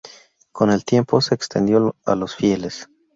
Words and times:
Con 0.51 0.71
el 0.71 0.83
tiempo 0.83 1.21
se 1.21 1.35
extendió 1.35 1.95
a 2.07 2.15
los 2.15 2.35
fieles. 2.35 2.89